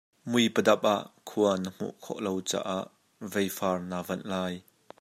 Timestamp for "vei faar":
3.31-3.79